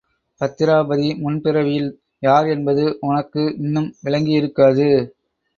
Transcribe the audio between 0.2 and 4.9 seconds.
பத்திராபதி முன் பிறவியில் யார் என்பது உனக்கு இன்னும் விளங்கியிருக்காது.